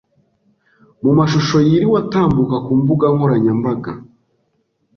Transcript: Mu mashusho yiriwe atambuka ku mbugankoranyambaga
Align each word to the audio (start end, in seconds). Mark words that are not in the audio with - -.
Mu 1.03 1.11
mashusho 1.19 1.55
yiriwe 1.67 1.95
atambuka 2.03 2.55
ku 2.65 2.71
mbugankoranyambaga 2.79 3.91